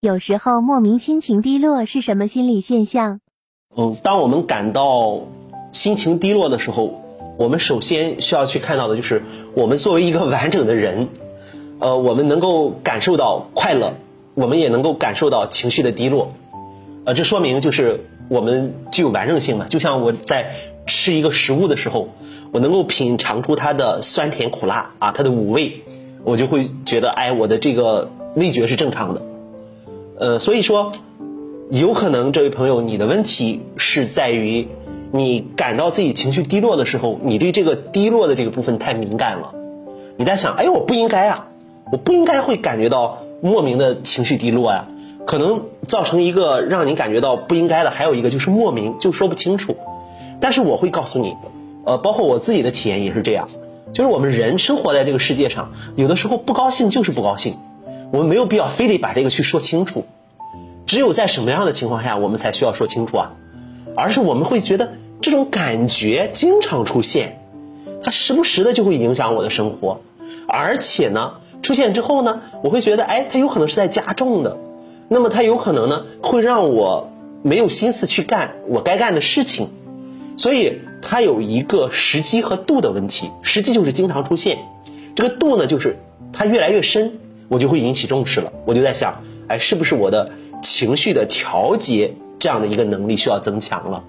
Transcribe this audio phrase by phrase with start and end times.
[0.00, 3.18] 有时候莫名心情低落是什么心理现象？
[3.76, 5.22] 嗯，当我们感到
[5.72, 7.02] 心情低落的时候，
[7.36, 9.24] 我们首先需要去看到的就是
[9.54, 11.08] 我们作为一个完整的人，
[11.80, 13.94] 呃，我们能够感受到快乐，
[14.34, 16.30] 我们也能够感受到情绪的低落，
[17.04, 19.66] 呃，这说明就是我们具有完整性嘛。
[19.66, 20.52] 就像我在
[20.86, 22.10] 吃一个食物的时候，
[22.52, 25.82] 我能够品尝出它的酸甜苦辣啊，它的五味，
[26.22, 29.22] 我就会觉得，哎，我的这个味觉是正常的。
[30.20, 30.92] 呃，所以说，
[31.70, 34.66] 有可能这位朋友，你的问题是在于，
[35.12, 39.54] 你感到自己情绪低落的时候，你对这个低落的这个部分太敏感了。
[40.16, 41.46] 你在想，哎，我不应该啊，
[41.92, 44.88] 我不应该会感觉到莫名的情绪低落呀。
[45.24, 49.76] 可能造成一个让你感觉到不应该的，还有一个就是莫名就说不清楚。
[50.40, 51.36] 但是我会告诉你，
[51.84, 53.46] 呃，包括我自己的体验也是这样，
[53.92, 57.56] 就是我们人生活在这个世界上，有的时候不高兴就是不高兴。
[58.10, 60.04] 我们没有必要非得把这个去说清楚，
[60.86, 63.32] 只有在什么样的情况下，我们才需要说清楚啊？
[63.94, 67.40] 而是我们会觉得这种感觉经常出现，
[68.02, 70.00] 它时不时的就会影响我的生活，
[70.46, 74.56] 而且呢，出现之后呢，我会觉得，哎，它有可能是在加重的，
[75.08, 77.10] 那么它有可能呢，会让我
[77.42, 79.68] 没有心思去干我该干的事情，
[80.36, 84.58] 所以它有一个时机和度的问题，时机就是经常出现，
[85.14, 85.98] 这个度呢，就是
[86.32, 87.18] 它越来越深。
[87.48, 90.30] 我就会引起重视了，我就在想，哎，是不是我的
[90.62, 94.04] 情绪的调节这样的一个能力需要增强了？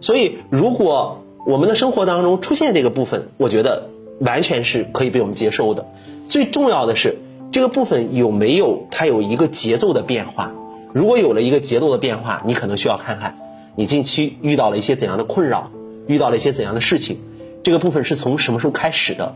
[0.00, 3.88] 所以，如果我们的生活当中出现这个部分，我觉得
[4.20, 5.86] 完全是可以被我们接受的。
[6.28, 7.16] 最重要的是，
[7.50, 10.52] 这个部分有没有它有一个节奏的变化？
[10.92, 13.38] 如果有了一个节奏的变化，你可能需要看看
[13.76, 15.70] 你近期遇到了一些怎样的困扰，
[16.06, 17.18] 遇到了一些怎样的事情，
[17.62, 19.34] 这个部分是从什么时候开始的？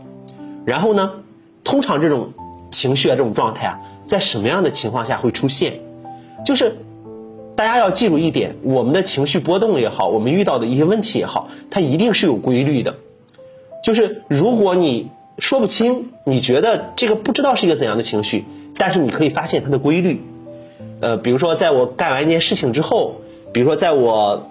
[0.65, 1.13] 然后呢，
[1.63, 2.33] 通常这种。
[2.73, 5.79] 情绪啊，这种状态啊，在什么样的情况下会出现？
[6.43, 6.75] 就是
[7.55, 12.95] 大家要记住一点，我们的情绪波动也好，我们遇到的一些问题也好，它一定是有规律的。
[13.83, 18.45] 就是如果你说不清，你觉得这个不知道是一个怎样的情绪，
[18.77, 20.21] 但是你可以发现它的规律。
[20.99, 23.15] 呃，比如说在我干完一件事情之后，
[23.53, 24.47] 比如说在我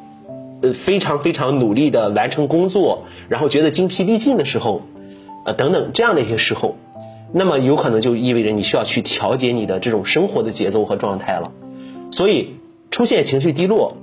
[0.62, 4.82] 呃非常非常努力的完成工作，然后觉得精疲力尽的时候，
[5.44, 6.76] 呃等等这样的一些时候。
[7.32, 11.50] 那么有可能就意味着你需要去调节你的这种生活的节奏和状态了，
[12.10, 12.56] 所以
[12.91, 13.97] 出现情绪低落，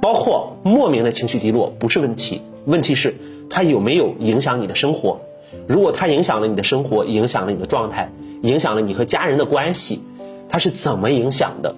[0.00, 3.14] 包括莫名的情绪低落不是问题，问题是
[3.50, 5.20] 它有没有影响你的生活？
[5.66, 8.10] 如果它影响了你的生活，影响了你的状态，
[8.42, 10.00] 影响了你和家人的关系，
[10.48, 11.76] 它是怎么影响的？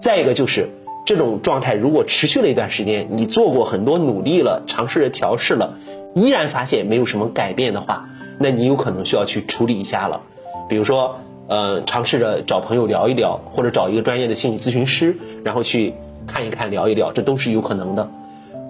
[0.00, 0.70] 再一个就是
[1.06, 5.78] 这种状态如果持续了一段时间，你做过很多努力了，尝试着调试了，
[6.14, 8.08] 依然发现没有什么改变的话。
[8.38, 10.22] 那你有可能需要去处理一下了，
[10.68, 15.94] 比如说，呃，尝试着找朋友聊一聊，或者找一个专业的心理咨询师，然后去
[16.26, 18.10] 看一看、聊一聊，这都是有可能的。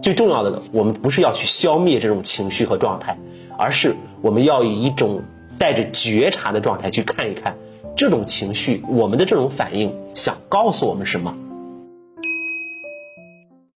[0.03, 3.16] 最重要的呢，我们不是要去消灭这种情绪和状态，
[3.56, 5.22] 而是我们要以一种
[5.59, 7.56] 带着觉察的状态去看一看
[7.97, 11.34] 这种情绪，我们的这种反应想告诉我们什么。